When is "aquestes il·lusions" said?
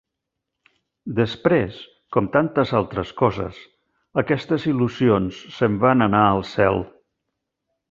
4.23-5.45